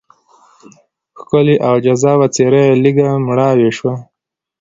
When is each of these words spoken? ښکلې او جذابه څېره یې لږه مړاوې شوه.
ښکلې 1.19 1.55
او 1.67 1.75
جذابه 1.85 2.27
څېره 2.35 2.61
یې 2.67 2.75
لږه 2.83 3.07
مړاوې 3.27 3.69
شوه. 3.77 3.93